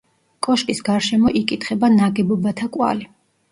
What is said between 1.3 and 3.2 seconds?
იკითხება ნაგებობათა კვალი.